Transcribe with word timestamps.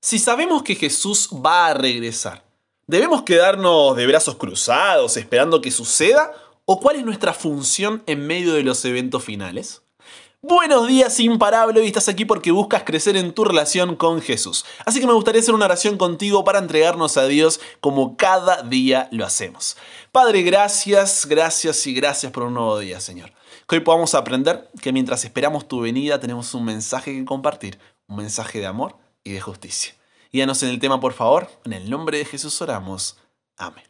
Si 0.00 0.20
sabemos 0.20 0.62
que 0.62 0.76
Jesús 0.76 1.28
va 1.44 1.66
a 1.66 1.74
regresar, 1.74 2.44
¿debemos 2.86 3.22
quedarnos 3.22 3.96
de 3.96 4.06
brazos 4.06 4.36
cruzados 4.36 5.16
esperando 5.16 5.60
que 5.60 5.72
suceda? 5.72 6.32
¿O 6.64 6.78
cuál 6.78 6.96
es 6.96 7.04
nuestra 7.04 7.34
función 7.34 8.04
en 8.06 8.24
medio 8.24 8.54
de 8.54 8.62
los 8.62 8.84
eventos 8.84 9.24
finales? 9.24 9.82
Buenos 10.40 10.86
días 10.86 11.18
imparable, 11.18 11.80
hoy 11.80 11.88
estás 11.88 12.08
aquí 12.08 12.24
porque 12.24 12.52
buscas 12.52 12.84
crecer 12.84 13.16
en 13.16 13.34
tu 13.34 13.42
relación 13.42 13.96
con 13.96 14.22
Jesús. 14.22 14.64
Así 14.86 15.00
que 15.00 15.06
me 15.08 15.14
gustaría 15.14 15.40
hacer 15.40 15.52
una 15.52 15.64
oración 15.64 15.98
contigo 15.98 16.44
para 16.44 16.60
entregarnos 16.60 17.16
a 17.16 17.26
Dios 17.26 17.58
como 17.80 18.16
cada 18.16 18.62
día 18.62 19.08
lo 19.10 19.26
hacemos. 19.26 19.76
Padre, 20.12 20.42
gracias, 20.42 21.26
gracias 21.26 21.84
y 21.88 21.92
gracias 21.92 22.30
por 22.30 22.44
un 22.44 22.54
nuevo 22.54 22.78
día, 22.78 23.00
Señor. 23.00 23.32
Que 23.66 23.74
hoy 23.74 23.80
podamos 23.80 24.14
aprender 24.14 24.70
que 24.80 24.92
mientras 24.92 25.24
esperamos 25.24 25.66
tu 25.66 25.80
venida 25.80 26.20
tenemos 26.20 26.54
un 26.54 26.66
mensaje 26.66 27.12
que 27.12 27.24
compartir, 27.24 27.80
un 28.06 28.18
mensaje 28.18 28.60
de 28.60 28.66
amor 28.66 29.07
y 29.24 29.32
de 29.32 29.40
justicia. 29.40 29.94
Guíanos 30.32 30.62
en 30.62 30.70
el 30.70 30.78
tema, 30.78 31.00
por 31.00 31.12
favor. 31.12 31.48
En 31.64 31.72
el 31.72 31.88
nombre 31.88 32.18
de 32.18 32.24
Jesús 32.24 32.60
oramos. 32.60 33.16
Amén. 33.56 33.84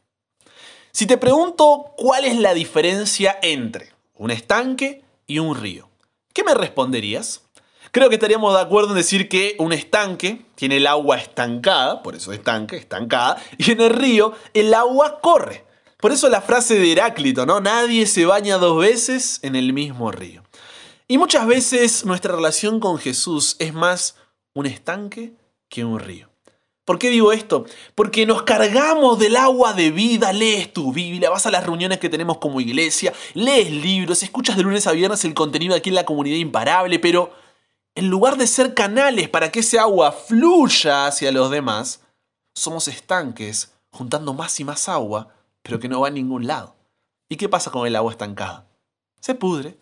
Si 0.92 1.06
te 1.06 1.18
pregunto 1.18 1.92
cuál 1.96 2.24
es 2.24 2.38
la 2.38 2.54
diferencia 2.54 3.38
entre 3.42 3.92
un 4.14 4.30
estanque 4.30 5.04
y 5.26 5.38
un 5.38 5.54
río, 5.56 5.88
¿qué 6.32 6.44
me 6.44 6.54
responderías? 6.54 7.42
Creo 7.90 8.08
que 8.08 8.16
estaríamos 8.16 8.54
de 8.54 8.60
acuerdo 8.60 8.90
en 8.90 8.96
decir 8.96 9.28
que 9.28 9.56
un 9.58 9.72
estanque 9.72 10.44
tiene 10.54 10.76
el 10.76 10.86
agua 10.86 11.16
estancada, 11.16 12.02
por 12.02 12.14
eso 12.14 12.32
estanque, 12.32 12.76
estancada, 12.76 13.42
y 13.58 13.72
en 13.72 13.80
el 13.80 13.90
río 13.90 14.32
el 14.54 14.74
agua 14.74 15.20
corre. 15.20 15.64
Por 15.98 16.12
eso 16.12 16.28
la 16.28 16.40
frase 16.40 16.78
de 16.78 16.92
Heráclito, 16.92 17.44
¿no? 17.44 17.60
Nadie 17.60 18.06
se 18.06 18.24
baña 18.24 18.58
dos 18.58 18.78
veces 18.80 19.40
en 19.42 19.56
el 19.56 19.72
mismo 19.72 20.12
río. 20.12 20.44
Y 21.08 21.18
muchas 21.18 21.46
veces 21.46 22.04
nuestra 22.04 22.36
relación 22.36 22.78
con 22.78 22.98
Jesús 22.98 23.56
es 23.58 23.72
más 23.72 24.14
un 24.58 24.66
estanque 24.66 25.34
que 25.68 25.84
un 25.84 25.98
río. 25.98 26.28
¿Por 26.84 26.98
qué 26.98 27.10
digo 27.10 27.32
esto? 27.32 27.66
Porque 27.94 28.24
nos 28.24 28.42
cargamos 28.42 29.18
del 29.18 29.36
agua 29.36 29.74
de 29.74 29.90
vida, 29.90 30.32
lees 30.32 30.72
tu 30.72 30.92
Biblia, 30.92 31.28
vas 31.28 31.44
a 31.44 31.50
las 31.50 31.64
reuniones 31.64 31.98
que 31.98 32.08
tenemos 32.08 32.38
como 32.38 32.60
iglesia, 32.60 33.12
lees 33.34 33.70
libros, 33.70 34.22
escuchas 34.22 34.56
de 34.56 34.62
lunes 34.62 34.86
a 34.86 34.92
viernes 34.92 35.24
el 35.24 35.34
contenido 35.34 35.74
aquí 35.74 35.90
en 35.90 35.96
la 35.96 36.06
comunidad 36.06 36.38
imparable, 36.38 36.98
pero 36.98 37.30
en 37.94 38.08
lugar 38.08 38.36
de 38.36 38.46
ser 38.46 38.74
canales 38.74 39.28
para 39.28 39.52
que 39.52 39.60
ese 39.60 39.78
agua 39.78 40.12
fluya 40.12 41.06
hacia 41.06 41.30
los 41.30 41.50
demás, 41.50 42.00
somos 42.54 42.88
estanques 42.88 43.74
juntando 43.90 44.32
más 44.32 44.58
y 44.58 44.64
más 44.64 44.88
agua, 44.88 45.28
pero 45.62 45.78
que 45.78 45.88
no 45.88 46.00
va 46.00 46.08
a 46.08 46.10
ningún 46.10 46.46
lado. 46.46 46.74
¿Y 47.28 47.36
qué 47.36 47.48
pasa 47.48 47.70
con 47.70 47.86
el 47.86 47.96
agua 47.96 48.12
estancada? 48.12 48.66
Se 49.20 49.34
pudre, 49.34 49.76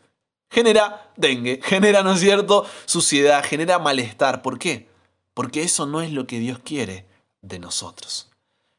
genera 0.50 1.11
dengue, 1.16 1.61
genera, 1.62 2.02
¿no 2.02 2.12
es 2.12 2.20
cierto?, 2.20 2.66
suciedad, 2.84 3.44
genera 3.44 3.78
malestar. 3.78 4.42
¿Por 4.42 4.58
qué? 4.58 4.88
porque 5.36 5.62
eso 5.62 5.84
no 5.84 6.00
es 6.00 6.12
lo 6.12 6.27
que 6.27 6.38
Dios 6.38 6.61
quiere 6.61 7.05
de 7.42 7.58
nosotros. 7.58 8.30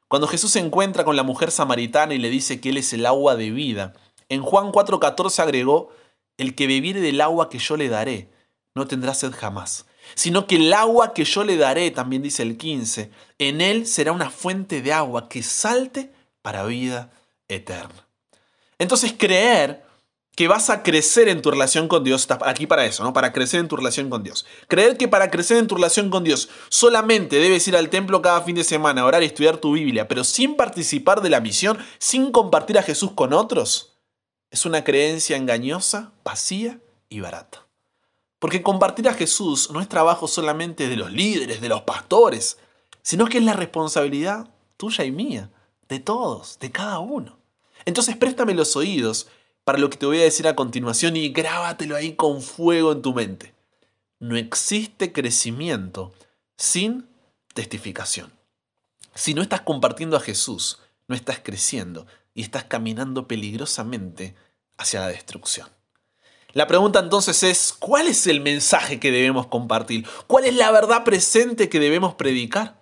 Cuando 0.08 0.28
Jesús 0.28 0.50
se 0.54 0.60
encuentra 0.60 1.06
con 1.06 1.16
la 1.16 1.22
mujer 1.22 1.52
samaritana 1.52 2.16
y 2.16 2.18
le 2.18 2.32
dice 2.32 2.60
que 2.60 2.70
Él 2.70 2.78
es 2.78 2.94
el 2.94 3.06
agua 3.06 3.36
de 3.36 3.52
vida, 3.52 3.94
en 4.28 4.42
Juan 4.42 4.72
4:14 4.72 5.40
agregó, 5.44 5.92
el 6.38 6.56
que 6.56 6.66
bebiere 6.66 7.00
del 7.00 7.22
agua 7.22 7.52
que 7.52 7.60
yo 7.60 7.78
le 7.78 7.90
daré, 7.90 8.32
no 8.74 8.88
tendrá 8.88 9.14
sed 9.14 9.34
jamás, 9.38 9.86
sino 10.16 10.48
que 10.48 10.56
el 10.56 10.74
agua 10.74 11.14
que 11.14 11.26
yo 11.26 11.44
le 11.44 11.58
daré, 11.58 11.92
también 11.92 12.24
dice 12.24 12.42
el 12.42 12.58
15, 12.58 13.12
en 13.38 13.62
Él 13.62 13.86
será 13.86 14.12
una 14.12 14.32
fuente 14.32 14.82
de 14.82 14.94
agua 14.94 15.30
que 15.30 15.44
salte 15.44 16.12
para 16.42 16.66
vida 16.66 17.12
eterna. 17.48 18.08
Entonces 18.80 19.14
creer 19.16 19.86
que 20.38 20.48
vas 20.48 20.70
a 20.70 20.84
crecer 20.84 21.30
en 21.30 21.42
tu 21.42 21.50
relación 21.50 21.88
con 21.88 22.04
Dios, 22.04 22.22
estás 22.22 22.38
aquí 22.46 22.68
para 22.68 22.86
eso, 22.86 23.04
¿no? 23.04 23.12
Para 23.12 23.34
crecer 23.34 23.60
en 23.60 23.68
tu 23.68 23.76
relación 23.76 24.08
con 24.12 24.22
Dios. 24.22 24.46
Creer 24.68 24.96
que 24.96 25.08
para 25.08 25.32
crecer 25.32 25.58
en 25.58 25.66
tu 25.66 25.74
relación 25.74 26.12
con 26.12 26.24
Dios 26.24 26.50
solamente 26.70 27.38
debes 27.38 27.68
ir 27.68 27.76
al 27.76 27.90
templo 27.90 28.22
cada 28.22 28.42
fin 28.42 28.56
de 28.56 28.64
semana, 28.64 29.04
orar 29.04 29.24
y 29.24 29.26
estudiar 29.26 29.58
tu 29.58 29.72
Biblia, 29.72 30.08
pero 30.08 30.24
sin 30.24 30.56
participar 30.56 31.22
de 31.22 31.32
la 31.32 31.40
misión, 31.40 31.80
sin 31.98 32.32
compartir 32.32 32.78
a 32.78 32.84
Jesús 32.84 33.14
con 33.14 33.34
otros, 33.34 33.98
es 34.52 34.64
una 34.68 34.84
creencia 34.84 35.38
engañosa, 35.38 36.12
vacía 36.24 36.80
y 37.10 37.20
barata. 37.20 37.66
Porque 38.38 38.62
compartir 38.62 39.10
a 39.10 39.16
Jesús 39.16 39.72
no 39.72 39.82
es 39.82 39.90
trabajo 39.90 40.28
solamente 40.28 40.88
de 40.88 40.98
los 40.98 41.12
líderes, 41.12 41.62
de 41.62 41.70
los 41.70 41.82
pastores, 41.82 42.60
sino 43.02 43.26
que 43.26 43.40
es 43.40 43.44
la 43.44 43.54
responsabilidad 43.54 44.48
tuya 44.78 45.04
y 45.04 45.12
mía, 45.12 45.50
de 45.90 46.00
todos, 46.00 46.60
de 46.60 46.72
cada 46.72 47.00
uno. 47.00 47.40
Entonces 47.86 48.16
préstame 48.18 48.54
los 48.54 48.76
oídos 48.76 49.30
para 49.68 49.80
lo 49.80 49.90
que 49.90 49.98
te 49.98 50.06
voy 50.06 50.22
a 50.22 50.24
decir 50.24 50.48
a 50.48 50.56
continuación 50.56 51.18
y 51.18 51.28
grábatelo 51.28 51.98
ahí 51.98 52.16
con 52.16 52.42
fuego 52.42 52.94
en 52.94 53.02
tu 53.02 53.14
mente. 53.14 53.54
No 54.18 54.38
existe 54.38 55.12
crecimiento 55.12 56.14
sin 56.56 57.10
testificación. 57.54 58.32
Si 59.14 59.34
no 59.34 59.42
estás 59.42 59.60
compartiendo 59.60 60.16
a 60.16 60.22
Jesús, 60.22 60.80
no 61.10 61.16
estás 61.16 61.42
creciendo 61.44 62.08
y 62.34 62.44
estás 62.44 62.64
caminando 62.64 63.28
peligrosamente 63.28 64.36
hacia 64.78 65.02
la 65.02 65.10
destrucción. 65.10 65.68
La 66.54 66.66
pregunta 66.66 67.00
entonces 67.00 67.44
es, 67.44 67.74
¿cuál 67.78 68.08
es 68.08 68.26
el 68.26 68.40
mensaje 68.40 69.02
que 69.02 69.12
debemos 69.12 69.48
compartir? 69.48 70.08
¿Cuál 70.28 70.46
es 70.46 70.56
la 70.56 70.72
verdad 70.72 71.04
presente 71.04 71.68
que 71.68 71.82
debemos 71.82 72.16
predicar? 72.16 72.77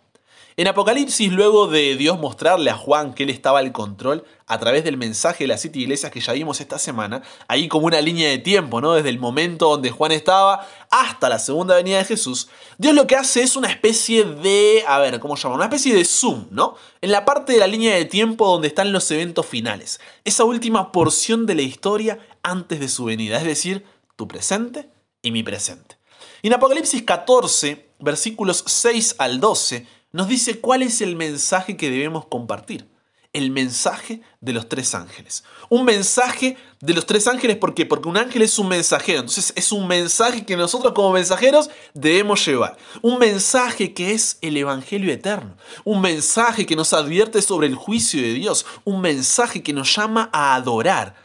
En 0.57 0.69
Apocalipsis, 0.69 1.33
luego 1.33 1.67
de 1.67 1.97
Dios 1.97 2.17
mostrarle 2.17 2.71
a 2.71 2.77
Juan 2.77 3.13
que 3.13 3.23
él 3.23 3.29
estaba 3.29 3.59
al 3.59 3.73
control 3.73 4.23
a 4.47 4.57
través 4.57 4.85
del 4.85 4.95
mensaje 4.95 5.43
de 5.43 5.49
las 5.49 5.59
siete 5.59 5.79
iglesias 5.79 6.13
que 6.13 6.21
ya 6.21 6.31
vimos 6.31 6.61
esta 6.61 6.79
semana, 6.79 7.23
ahí 7.49 7.67
como 7.67 7.87
una 7.87 7.99
línea 7.99 8.29
de 8.29 8.37
tiempo, 8.37 8.79
¿no? 8.79 8.93
Desde 8.93 9.09
el 9.09 9.19
momento 9.19 9.67
donde 9.67 9.91
Juan 9.91 10.13
estaba 10.13 10.65
hasta 10.89 11.27
la 11.27 11.39
segunda 11.39 11.75
venida 11.75 11.97
de 11.97 12.05
Jesús, 12.05 12.47
Dios 12.77 12.95
lo 12.95 13.05
que 13.05 13.17
hace 13.17 13.43
es 13.43 13.57
una 13.57 13.67
especie 13.67 14.23
de, 14.23 14.85
a 14.87 14.99
ver, 14.99 15.19
¿cómo 15.19 15.35
llama? 15.35 15.55
Una 15.55 15.65
especie 15.65 15.93
de 15.93 16.05
zoom, 16.05 16.45
¿no? 16.51 16.75
En 17.01 17.11
la 17.11 17.25
parte 17.25 17.51
de 17.51 17.59
la 17.59 17.67
línea 17.67 17.93
de 17.93 18.05
tiempo 18.05 18.47
donde 18.47 18.69
están 18.69 18.93
los 18.93 19.11
eventos 19.11 19.45
finales. 19.45 19.99
Esa 20.23 20.45
última 20.45 20.93
porción 20.93 21.45
de 21.45 21.55
la 21.55 21.63
historia 21.63 22.17
antes 22.43 22.79
de 22.79 22.87
su 22.87 23.03
venida, 23.03 23.39
es 23.39 23.43
decir, 23.43 23.83
tu 24.15 24.25
presente 24.25 24.89
y 25.21 25.31
mi 25.31 25.43
presente. 25.43 25.97
En 26.43 26.53
Apocalipsis 26.53 27.03
14, 27.03 27.89
versículos 27.99 28.63
6 28.67 29.15
al 29.17 29.41
12, 29.41 29.85
nos 30.15 30.29
dice 30.29 30.61
cuál 30.61 30.81
es 30.81 31.01
el 31.01 31.17
mensaje 31.17 31.75
que 31.75 31.91
debemos 31.91 32.25
compartir. 32.27 32.87
El 33.33 33.51
mensaje 33.51 34.21
de 34.39 34.53
los 34.53 34.69
tres 34.69 34.95
ángeles. 34.95 35.43
Un 35.67 35.83
mensaje 35.83 36.55
de 36.79 36.93
los 36.93 37.05
tres 37.05 37.27
ángeles, 37.27 37.57
¿por 37.57 37.73
qué? 37.73 37.85
Porque 37.85 38.07
un 38.07 38.15
ángel 38.15 38.41
es 38.41 38.57
un 38.57 38.69
mensajero. 38.69 39.19
Entonces 39.19 39.51
es 39.57 39.73
un 39.73 39.89
mensaje 39.89 40.45
que 40.45 40.55
nosotros 40.55 40.93
como 40.93 41.11
mensajeros 41.11 41.69
debemos 41.93 42.45
llevar. 42.45 42.77
Un 43.01 43.19
mensaje 43.19 43.93
que 43.93 44.13
es 44.13 44.37
el 44.39 44.55
Evangelio 44.55 45.11
eterno. 45.11 45.57
Un 45.83 45.99
mensaje 45.99 46.65
que 46.65 46.77
nos 46.77 46.93
advierte 46.93 47.41
sobre 47.41 47.67
el 47.67 47.75
juicio 47.75 48.21
de 48.21 48.35
Dios. 48.35 48.65
Un 48.85 49.01
mensaje 49.01 49.63
que 49.63 49.73
nos 49.73 49.93
llama 49.93 50.29
a 50.31 50.55
adorar 50.55 51.15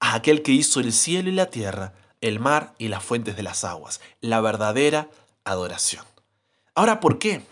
a 0.00 0.14
aquel 0.14 0.42
que 0.42 0.50
hizo 0.50 0.80
el 0.80 0.92
cielo 0.92 1.28
y 1.28 1.32
la 1.32 1.46
tierra, 1.46 1.94
el 2.20 2.40
mar 2.40 2.74
y 2.76 2.88
las 2.88 3.04
fuentes 3.04 3.36
de 3.36 3.44
las 3.44 3.62
aguas. 3.62 4.00
La 4.20 4.40
verdadera 4.40 5.10
adoración. 5.44 6.04
Ahora, 6.74 6.98
¿por 6.98 7.20
qué? 7.20 7.42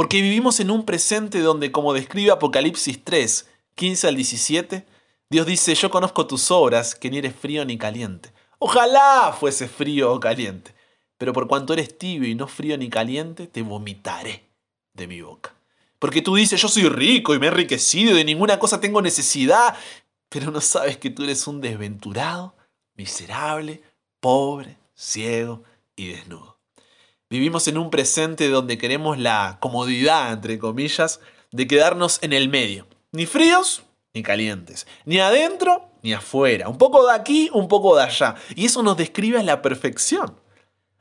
Porque 0.00 0.22
vivimos 0.22 0.60
en 0.60 0.70
un 0.70 0.86
presente 0.86 1.40
donde, 1.40 1.72
como 1.72 1.92
describe 1.92 2.30
Apocalipsis 2.30 3.04
3, 3.04 3.50
15 3.74 4.08
al 4.08 4.16
17, 4.16 4.86
Dios 5.28 5.44
dice, 5.44 5.74
yo 5.74 5.90
conozco 5.90 6.26
tus 6.26 6.50
obras, 6.50 6.94
que 6.94 7.10
ni 7.10 7.18
eres 7.18 7.36
frío 7.36 7.66
ni 7.66 7.76
caliente. 7.76 8.32
Ojalá 8.58 9.36
fuese 9.38 9.68
frío 9.68 10.10
o 10.10 10.18
caliente, 10.18 10.74
pero 11.18 11.34
por 11.34 11.46
cuanto 11.48 11.74
eres 11.74 11.98
tibio 11.98 12.26
y 12.26 12.34
no 12.34 12.46
frío 12.48 12.78
ni 12.78 12.88
caliente, 12.88 13.46
te 13.46 13.60
vomitaré 13.60 14.48
de 14.94 15.06
mi 15.06 15.20
boca. 15.20 15.54
Porque 15.98 16.22
tú 16.22 16.34
dices, 16.34 16.62
yo 16.62 16.68
soy 16.68 16.88
rico 16.88 17.34
y 17.34 17.38
me 17.38 17.44
he 17.44 17.50
enriquecido 17.50 18.12
y 18.12 18.14
de 18.14 18.24
ninguna 18.24 18.58
cosa 18.58 18.80
tengo 18.80 19.02
necesidad, 19.02 19.76
pero 20.30 20.50
no 20.50 20.62
sabes 20.62 20.96
que 20.96 21.10
tú 21.10 21.24
eres 21.24 21.46
un 21.46 21.60
desventurado, 21.60 22.54
miserable, 22.94 23.82
pobre, 24.18 24.78
ciego 24.94 25.62
y 25.94 26.06
desnudo. 26.08 26.59
Vivimos 27.30 27.68
en 27.68 27.78
un 27.78 27.90
presente 27.90 28.48
donde 28.48 28.76
queremos 28.76 29.16
la 29.16 29.58
comodidad, 29.60 30.32
entre 30.32 30.58
comillas, 30.58 31.20
de 31.52 31.68
quedarnos 31.68 32.18
en 32.22 32.32
el 32.32 32.48
medio. 32.48 32.88
Ni 33.12 33.24
fríos 33.24 33.84
ni 34.12 34.24
calientes. 34.24 34.88
Ni 35.04 35.20
adentro 35.20 35.92
ni 36.02 36.12
afuera. 36.12 36.68
Un 36.68 36.76
poco 36.76 37.06
de 37.06 37.14
aquí, 37.14 37.48
un 37.52 37.68
poco 37.68 37.94
de 37.94 38.02
allá. 38.02 38.34
Y 38.56 38.66
eso 38.66 38.82
nos 38.82 38.96
describe 38.96 39.38
a 39.38 39.44
la 39.44 39.62
perfección. 39.62 40.40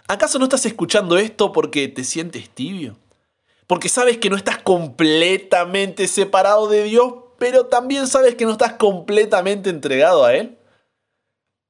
¿Acaso 0.08 0.38
no 0.38 0.46
estás 0.46 0.68
escuchando 0.68 1.18
esto 1.18 1.52
porque 1.52 1.88
te 1.88 2.04
sientes 2.04 2.48
tibio? 2.52 3.00
Porque 3.66 3.90
sabes 3.90 4.20
que 4.20 4.30
no 4.30 4.36
estás 4.36 4.60
completamente 4.60 6.08
separado 6.08 6.68
de 6.68 6.84
Dios, 6.84 7.12
pero 7.40 7.66
también 7.66 8.08
sabes 8.08 8.36
que 8.36 8.46
no 8.46 8.52
estás 8.52 8.74
completamente 8.74 9.72
entregado 9.72 10.26
a 10.26 10.36
Él. 10.36 10.60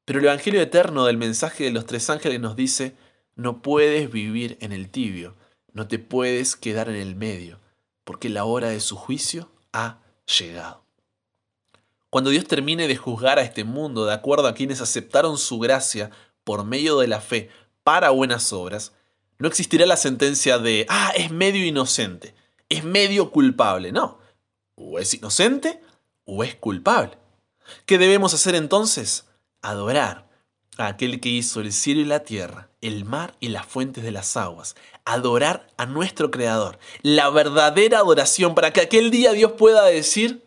Pero 0.04 0.20
el 0.20 0.26
Evangelio 0.26 0.60
eterno 0.62 1.06
del 1.06 1.16
mensaje 1.16 1.64
de 1.64 1.72
los 1.72 1.86
tres 1.86 2.10
ángeles 2.10 2.42
nos 2.42 2.58
dice, 2.58 2.96
no 3.40 3.62
puedes 3.62 4.12
vivir 4.12 4.58
en 4.60 4.74
el 4.74 4.90
tibio, 4.90 5.34
no 5.72 5.88
te 5.88 5.98
puedes 5.98 6.58
quedar 6.58 6.90
en 6.90 6.98
el 6.98 7.16
medio, 7.16 7.58
porque 8.04 8.28
la 8.28 8.44
hora 8.44 8.68
de 8.68 8.82
su 8.82 8.98
juicio 8.98 9.50
ha 9.72 10.00
llegado. 10.38 10.84
Cuando 12.10 12.32
Dios 12.32 12.46
termine 12.48 12.90
de 12.90 12.98
juzgar 12.98 13.40
a 13.40 13.44
este 13.44 13.64
mundo 13.64 14.06
de 14.06 14.14
acuerdo 14.14 14.48
a 14.48 14.54
quienes 14.54 14.82
aceptaron 14.82 15.38
su 15.38 15.58
gracia 15.58 16.12
por 16.44 16.66
medio 16.66 17.00
de 17.00 17.08
la 17.08 17.22
fe 17.22 17.50
para 17.84 18.10
buenas 18.10 18.52
obras, 18.52 18.94
No 19.42 19.48
existirá 19.48 19.86
la 19.86 19.96
sentencia 19.96 20.60
de, 20.60 20.86
ah, 20.90 21.14
es 21.16 21.32
medio 21.32 21.66
inocente, 21.66 22.36
es 22.68 22.84
medio 22.84 23.32
culpable. 23.32 23.94
No, 23.94 24.20
o 24.76 25.00
es 25.00 25.14
inocente 25.14 25.82
o 26.26 26.44
es 26.44 26.56
culpable. 26.56 27.18
¿Qué 27.86 27.98
debemos 27.98 28.34
hacer 28.34 28.56
entonces? 28.56 29.30
Adorar 29.62 30.29
a 30.80 30.88
aquel 30.88 31.20
que 31.20 31.30
hizo 31.30 31.60
el 31.60 31.74
cielo 31.74 32.00
y 32.02 32.06
la 32.06 32.24
tierra, 32.24 32.70
el 32.82 33.04
mar 33.04 33.36
y 33.42 33.50
las 33.50 33.66
fuentes 33.66 34.04
de 34.04 34.12
las 34.12 34.38
aguas. 34.38 34.76
Adorar 35.04 35.68
a 35.78 35.86
nuestro 35.86 36.32
Creador. 36.32 36.80
La 37.02 37.30
verdadera 37.30 38.00
adoración 38.00 38.56
para 38.56 38.72
que 38.72 38.82
aquel 38.82 39.12
día 39.12 39.34
Dios 39.34 39.52
pueda 39.52 39.86
decir, 39.86 40.46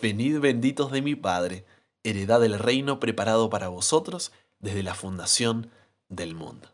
venid 0.00 0.40
benditos 0.40 0.90
de 0.90 1.00
mi 1.00 1.14
Padre, 1.14 1.64
heredad 2.02 2.40
del 2.40 2.58
reino 2.58 2.98
preparado 2.98 3.50
para 3.50 3.68
vosotros 3.68 4.32
desde 4.58 4.82
la 4.82 4.94
fundación 4.94 5.70
del 6.08 6.34
mundo. 6.34 6.68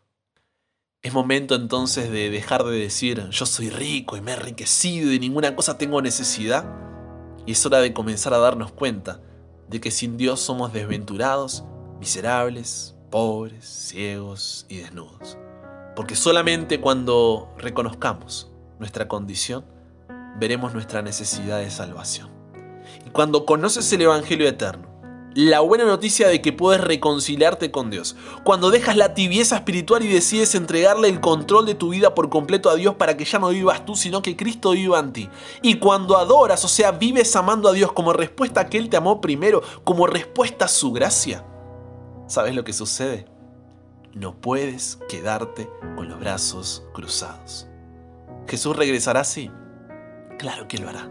Es 1.03 1.13
momento 1.13 1.53
entonces 1.53 2.11
de 2.11 2.31
dejar 2.31 2.63
de 2.63 2.77
decir 2.77 3.29
yo 3.29 3.45
soy 3.45 3.69
rico 3.69 4.17
y 4.17 4.21
me 4.21 4.31
he 4.31 4.33
enriquecido 4.33 5.13
y 5.13 5.19
ninguna 5.19 5.55
cosa 5.55 5.77
tengo 5.77 6.01
necesidad. 6.01 6.65
Y 7.45 7.51
es 7.51 7.65
hora 7.65 7.79
de 7.81 7.93
comenzar 7.93 8.33
a 8.33 8.39
darnos 8.39 8.71
cuenta 8.71 9.21
de 9.67 9.79
que 9.79 9.91
sin 9.91 10.17
Dios 10.17 10.39
somos 10.39 10.73
desventurados, 10.73 11.63
miserables, 11.99 12.95
pobres, 13.09 13.65
ciegos 13.65 14.65
y 14.69 14.77
desnudos. 14.77 15.37
Porque 15.95 16.15
solamente 16.15 16.79
cuando 16.79 17.53
reconozcamos 17.57 18.49
nuestra 18.79 19.07
condición, 19.07 19.65
veremos 20.39 20.73
nuestra 20.73 21.01
necesidad 21.01 21.59
de 21.59 21.69
salvación. 21.69 22.29
Y 23.05 23.09
cuando 23.09 23.45
conoces 23.45 23.91
el 23.91 24.01
Evangelio 24.01 24.47
eterno, 24.47 24.89
la 25.35 25.59
buena 25.59 25.85
noticia 25.85 26.27
de 26.27 26.41
que 26.41 26.53
puedes 26.53 26.81
reconciliarte 26.81 27.69
con 27.69 27.91
Dios. 27.91 28.15
Cuando 28.43 28.71
dejas 28.71 28.97
la 28.97 29.13
tibieza 29.13 29.57
espiritual 29.57 30.03
y 30.03 30.07
decides 30.07 30.55
entregarle 30.55 31.07
el 31.07 31.19
control 31.19 31.65
de 31.65 31.75
tu 31.75 31.89
vida 31.89 32.15
por 32.15 32.29
completo 32.29 32.69
a 32.69 32.75
Dios 32.75 32.95
para 32.95 33.15
que 33.15 33.25
ya 33.25 33.37
no 33.37 33.49
vivas 33.49 33.85
tú, 33.85 33.95
sino 33.95 34.21
que 34.21 34.35
Cristo 34.35 34.71
viva 34.71 34.99
en 34.99 35.13
ti. 35.13 35.29
Y 35.61 35.75
cuando 35.75 36.17
adoras, 36.17 36.65
o 36.65 36.67
sea, 36.67 36.91
vives 36.91 37.35
amando 37.35 37.69
a 37.69 37.73
Dios 37.73 37.91
como 37.91 38.11
respuesta 38.11 38.61
a 38.61 38.69
que 38.69 38.79
Él 38.79 38.89
te 38.89 38.97
amó 38.97 39.21
primero, 39.21 39.61
como 39.83 40.07
respuesta 40.07 40.65
a 40.65 40.69
su 40.69 40.91
gracia. 40.91 41.45
¿Sabes 42.29 42.53
lo 42.53 42.63
que 42.63 42.73
sucede? 42.73 43.25
No 44.13 44.39
puedes 44.39 44.99
quedarte 45.09 45.67
con 45.95 46.07
los 46.07 46.19
brazos 46.19 46.83
cruzados. 46.93 47.67
¿Jesús 48.47 48.75
regresará 48.75 49.21
así? 49.21 49.49
Claro 50.37 50.67
que 50.67 50.77
lo 50.77 50.89
hará. 50.89 51.09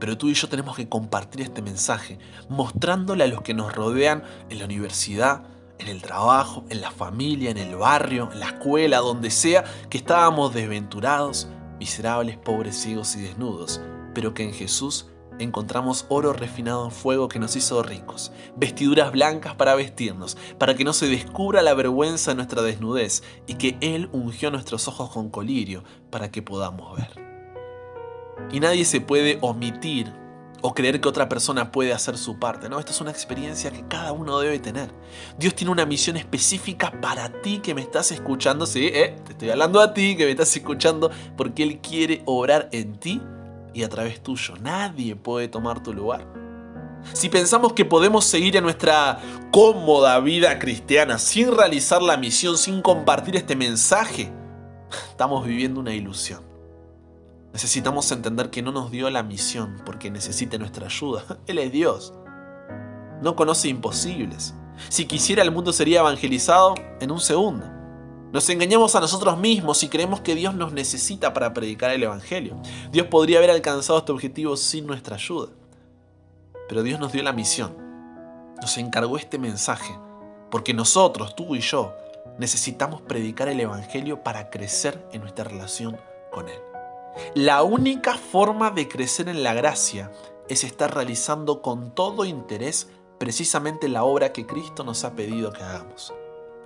Pero 0.00 0.16
tú 0.16 0.30
y 0.30 0.34
yo 0.34 0.48
tenemos 0.48 0.74
que 0.74 0.88
compartir 0.88 1.42
este 1.42 1.60
mensaje, 1.60 2.18
mostrándole 2.48 3.24
a 3.24 3.26
los 3.26 3.42
que 3.42 3.52
nos 3.52 3.74
rodean 3.74 4.22
en 4.48 4.58
la 4.58 4.64
universidad, 4.64 5.42
en 5.78 5.88
el 5.88 6.00
trabajo, 6.00 6.64
en 6.70 6.80
la 6.80 6.90
familia, 6.90 7.50
en 7.50 7.58
el 7.58 7.76
barrio, 7.76 8.30
en 8.32 8.40
la 8.40 8.46
escuela, 8.46 9.00
donde 9.00 9.30
sea, 9.30 9.62
que 9.90 9.98
estábamos 9.98 10.54
desventurados, 10.54 11.48
miserables, 11.78 12.38
pobres, 12.38 12.76
ciegos 12.76 13.14
y 13.16 13.20
desnudos, 13.20 13.82
pero 14.14 14.32
que 14.32 14.44
en 14.44 14.54
Jesús 14.54 15.10
encontramos 15.38 16.06
oro 16.08 16.32
refinado 16.32 16.84
en 16.84 16.90
fuego 16.90 17.28
que 17.28 17.38
nos 17.38 17.56
hizo 17.56 17.82
ricos, 17.82 18.32
vestiduras 18.56 19.12
blancas 19.12 19.54
para 19.54 19.74
vestirnos, 19.74 20.36
para 20.58 20.74
que 20.74 20.84
no 20.84 20.92
se 20.92 21.08
descubra 21.08 21.62
la 21.62 21.74
vergüenza 21.74 22.30
de 22.30 22.36
nuestra 22.36 22.62
desnudez, 22.62 23.22
y 23.46 23.54
que 23.54 23.76
Él 23.80 24.08
ungió 24.12 24.50
nuestros 24.50 24.88
ojos 24.88 25.10
con 25.10 25.30
colirio 25.30 25.84
para 26.10 26.30
que 26.30 26.42
podamos 26.42 26.96
ver. 26.96 27.10
Y 28.50 28.60
nadie 28.60 28.84
se 28.84 29.00
puede 29.00 29.38
omitir 29.40 30.12
o 30.62 30.74
creer 30.74 31.00
que 31.00 31.08
otra 31.08 31.28
persona 31.28 31.70
puede 31.70 31.92
hacer 31.92 32.18
su 32.18 32.38
parte. 32.38 32.68
No, 32.68 32.78
esta 32.78 32.92
es 32.92 33.00
una 33.00 33.10
experiencia 33.10 33.70
que 33.70 33.86
cada 33.86 34.12
uno 34.12 34.38
debe 34.40 34.58
tener. 34.58 34.90
Dios 35.38 35.54
tiene 35.54 35.70
una 35.70 35.86
misión 35.86 36.16
específica 36.16 36.92
para 37.00 37.40
ti 37.40 37.58
que 37.58 37.74
me 37.74 37.82
estás 37.82 38.10
escuchando. 38.12 38.66
Sí, 38.66 38.86
eh, 38.92 39.16
te 39.24 39.32
estoy 39.32 39.50
hablando 39.50 39.80
a 39.80 39.94
ti 39.94 40.16
que 40.16 40.24
me 40.24 40.30
estás 40.30 40.54
escuchando 40.56 41.10
porque 41.36 41.62
Él 41.62 41.80
quiere 41.80 42.22
obrar 42.24 42.68
en 42.72 42.98
ti 42.98 43.20
y 43.76 43.82
a 43.82 43.88
través 43.90 44.22
tuyo. 44.22 44.54
Nadie 44.60 45.14
puede 45.16 45.48
tomar 45.48 45.82
tu 45.82 45.92
lugar. 45.92 46.26
Si 47.12 47.28
pensamos 47.28 47.74
que 47.74 47.84
podemos 47.84 48.24
seguir 48.24 48.56
en 48.56 48.64
nuestra 48.64 49.20
cómoda 49.52 50.18
vida 50.20 50.58
cristiana 50.58 51.18
sin 51.18 51.54
realizar 51.54 52.02
la 52.02 52.16
misión, 52.16 52.56
sin 52.56 52.80
compartir 52.80 53.36
este 53.36 53.54
mensaje, 53.54 54.32
estamos 55.10 55.46
viviendo 55.46 55.78
una 55.80 55.94
ilusión. 55.94 56.40
Necesitamos 57.52 58.10
entender 58.10 58.50
que 58.50 58.62
no 58.62 58.72
nos 58.72 58.90
dio 58.90 59.08
la 59.10 59.22
misión 59.22 59.82
porque 59.84 60.10
necesite 60.10 60.58
nuestra 60.58 60.86
ayuda. 60.86 61.22
Él 61.46 61.58
es 61.58 61.70
Dios. 61.70 62.14
No 63.22 63.36
conoce 63.36 63.68
imposibles. 63.68 64.54
Si 64.88 65.04
quisiera 65.06 65.42
el 65.42 65.50
mundo 65.50 65.72
sería 65.72 66.00
evangelizado 66.00 66.74
en 67.00 67.10
un 67.10 67.20
segundo. 67.20 67.75
Nos 68.32 68.48
engañamos 68.50 68.94
a 68.96 69.00
nosotros 69.00 69.38
mismos 69.38 69.82
y 69.82 69.88
creemos 69.88 70.20
que 70.20 70.34
Dios 70.34 70.54
nos 70.54 70.72
necesita 70.72 71.32
para 71.32 71.54
predicar 71.54 71.92
el 71.92 72.02
Evangelio. 72.02 72.56
Dios 72.90 73.06
podría 73.06 73.38
haber 73.38 73.50
alcanzado 73.50 74.00
este 74.00 74.12
objetivo 74.12 74.56
sin 74.56 74.86
nuestra 74.86 75.16
ayuda. 75.16 75.52
Pero 76.68 76.82
Dios 76.82 76.98
nos 76.98 77.12
dio 77.12 77.22
la 77.22 77.32
misión. 77.32 77.76
Nos 78.60 78.76
encargó 78.78 79.16
este 79.16 79.38
mensaje. 79.38 79.96
Porque 80.50 80.74
nosotros, 80.74 81.36
tú 81.36 81.54
y 81.54 81.60
yo, 81.60 81.94
necesitamos 82.38 83.00
predicar 83.00 83.48
el 83.48 83.60
Evangelio 83.60 84.22
para 84.22 84.50
crecer 84.50 85.06
en 85.12 85.20
nuestra 85.20 85.44
relación 85.44 85.96
con 86.32 86.48
Él. 86.48 86.58
La 87.34 87.62
única 87.62 88.14
forma 88.14 88.70
de 88.70 88.88
crecer 88.88 89.28
en 89.28 89.42
la 89.42 89.54
gracia 89.54 90.10
es 90.48 90.64
estar 90.64 90.94
realizando 90.94 91.62
con 91.62 91.94
todo 91.94 92.24
interés 92.24 92.88
precisamente 93.18 93.88
la 93.88 94.04
obra 94.04 94.32
que 94.32 94.46
Cristo 94.46 94.84
nos 94.84 95.04
ha 95.04 95.14
pedido 95.14 95.52
que 95.52 95.62
hagamos. 95.62 96.12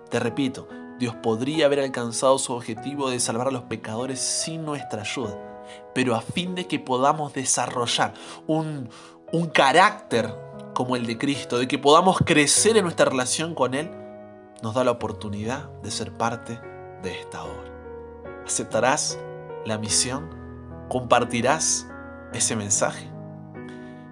Te 0.08 0.18
repito, 0.18 0.66
Dios 1.00 1.14
podría 1.14 1.64
haber 1.64 1.80
alcanzado 1.80 2.38
su 2.38 2.52
objetivo 2.52 3.08
de 3.08 3.20
salvar 3.20 3.48
a 3.48 3.50
los 3.50 3.62
pecadores 3.62 4.20
sin 4.20 4.66
nuestra 4.66 5.00
ayuda, 5.00 5.34
pero 5.94 6.14
a 6.14 6.20
fin 6.20 6.54
de 6.54 6.66
que 6.66 6.78
podamos 6.78 7.32
desarrollar 7.32 8.12
un, 8.46 8.90
un 9.32 9.48
carácter 9.48 10.30
como 10.74 10.96
el 10.96 11.06
de 11.06 11.16
Cristo, 11.16 11.58
de 11.58 11.66
que 11.66 11.78
podamos 11.78 12.18
crecer 12.18 12.76
en 12.76 12.84
nuestra 12.84 13.06
relación 13.06 13.54
con 13.54 13.72
Él, 13.72 13.90
nos 14.62 14.74
da 14.74 14.84
la 14.84 14.90
oportunidad 14.90 15.70
de 15.82 15.90
ser 15.90 16.12
parte 16.12 16.60
de 17.02 17.18
esta 17.18 17.44
obra. 17.44 18.42
¿Aceptarás 18.44 19.18
la 19.64 19.78
misión? 19.78 20.28
¿Compartirás 20.90 21.86
ese 22.34 22.56
mensaje? 22.56 23.10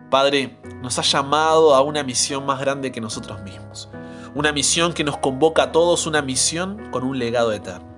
Padre, 0.09 0.59
nos 0.81 0.99
ha 0.99 1.03
llamado 1.03 1.75
a 1.75 1.83
una 1.83 2.03
misión 2.03 2.47
más 2.47 2.59
grande 2.61 2.91
que 2.91 3.03
nosotros 3.03 3.43
mismos. 3.43 3.91
Una 4.35 4.53
misión 4.53 4.93
que 4.93 5.05
nos 5.05 5.19
convoca 5.19 5.65
a 5.65 5.73
todos, 5.73 6.07
una 6.07 6.23
misión 6.23 6.91
con 6.91 7.05
un 7.05 7.19
legado 7.19 7.53
eterno. 7.53 7.89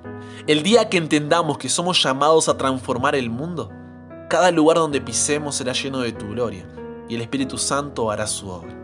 El 0.46 0.62
día 0.62 0.88
que 0.88 0.96
entendamos 0.96 1.58
que 1.58 1.68
somos 1.68 2.02
llamados 2.02 2.48
a 2.48 2.56
transformar 2.56 3.14
el 3.14 3.30
mundo, 3.30 3.70
cada 4.28 4.50
lugar 4.50 4.76
donde 4.76 5.00
pisemos 5.00 5.56
será 5.56 5.72
lleno 5.72 6.00
de 6.00 6.12
tu 6.12 6.28
gloria 6.28 6.66
y 7.08 7.16
el 7.16 7.20
Espíritu 7.20 7.58
Santo 7.58 8.10
hará 8.10 8.26
su 8.26 8.48
obra. 8.48 8.74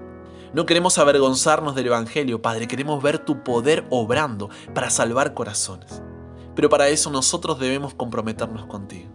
No 0.52 0.66
queremos 0.66 0.98
avergonzarnos 0.98 1.74
del 1.74 1.86
Evangelio, 1.86 2.42
Padre, 2.42 2.66
queremos 2.66 3.02
ver 3.02 3.18
tu 3.18 3.44
poder 3.44 3.86
obrando 3.90 4.50
para 4.74 4.90
salvar 4.90 5.34
corazones. 5.34 6.02
Pero 6.54 6.68
para 6.68 6.88
eso 6.88 7.10
nosotros 7.10 7.58
debemos 7.58 7.94
comprometernos 7.94 8.66
contigo. 8.66 9.10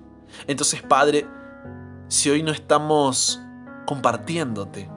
Entonces, 0.48 0.82
Padre, 0.82 1.28
si 2.08 2.30
hoy 2.30 2.44
no 2.44 2.52
estamos 2.52 3.42
compartiéndote, 3.86 4.90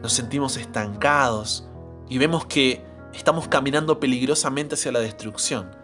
nos 0.00 0.12
sentimos 0.12 0.56
estancados 0.56 1.68
y 2.12 2.18
vemos 2.18 2.44
que 2.44 2.84
estamos 3.14 3.48
caminando 3.48 3.98
peligrosamente 3.98 4.74
hacia 4.74 4.92
la 4.92 5.00
destrucción, 5.00 5.74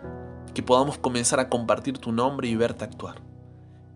que 0.52 0.62
podamos 0.62 0.99
comenzar 0.99 1.40
a 1.40 1.49
compartir 1.49 1.97
tu 1.97 2.12
nombre 2.12 2.49
y 2.49 2.54
verte 2.54 2.85
actuar. 2.85 3.23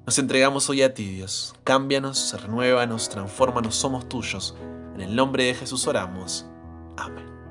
Nos 0.06 0.18
entregamos 0.18 0.70
hoy 0.70 0.80
a 0.80 0.94
ti, 0.94 1.04
Dios. 1.04 1.54
Cámbianos, 1.62 2.34
renuévanos, 2.40 3.10
transfórmanos, 3.10 3.76
somos 3.76 4.08
tuyos. 4.08 4.56
En 4.94 5.02
el 5.02 5.14
nombre 5.14 5.44
de 5.44 5.52
Jesús 5.52 5.86
oramos. 5.86 6.46
Amén. 6.96 7.41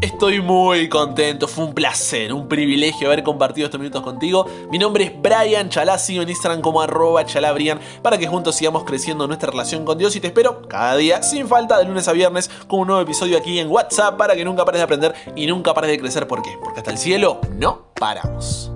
Estoy 0.00 0.40
muy 0.40 0.88
contento, 0.88 1.46
fue 1.46 1.62
un 1.66 1.74
placer, 1.74 2.32
un 2.32 2.48
privilegio 2.48 3.08
haber 3.08 3.22
compartido 3.22 3.66
estos 3.66 3.78
minutos 3.78 4.02
contigo. 4.02 4.46
Mi 4.70 4.78
nombre 4.78 5.04
es 5.04 5.12
Brian 5.20 5.68
Chalá, 5.68 5.98
sigo 5.98 6.22
en 6.22 6.30
Instagram 6.30 6.62
como 6.62 6.80
arroba 6.80 7.26
chalabrian 7.26 7.78
para 8.00 8.16
que 8.16 8.26
juntos 8.26 8.54
sigamos 8.54 8.84
creciendo 8.84 9.26
nuestra 9.26 9.50
relación 9.50 9.84
con 9.84 9.98
Dios 9.98 10.16
y 10.16 10.20
te 10.20 10.28
espero 10.28 10.62
cada 10.68 10.96
día, 10.96 11.22
sin 11.22 11.46
falta, 11.46 11.76
de 11.78 11.84
lunes 11.84 12.08
a 12.08 12.12
viernes, 12.12 12.50
con 12.66 12.80
un 12.80 12.86
nuevo 12.86 13.02
episodio 13.02 13.36
aquí 13.36 13.58
en 13.58 13.68
WhatsApp 13.68 14.16
para 14.16 14.34
que 14.34 14.42
nunca 14.42 14.64
pares 14.64 14.78
de 14.78 14.84
aprender 14.84 15.14
y 15.36 15.46
nunca 15.46 15.74
pares 15.74 15.90
de 15.90 15.98
crecer. 15.98 16.26
¿Por 16.26 16.40
qué? 16.40 16.56
Porque 16.62 16.80
hasta 16.80 16.92
el 16.92 16.96
cielo 16.96 17.38
no 17.58 17.92
paramos. 17.94 18.69